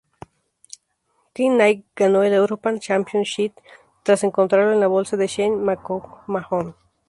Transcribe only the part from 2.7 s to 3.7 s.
Championship